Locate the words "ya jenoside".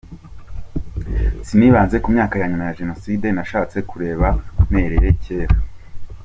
2.67-3.27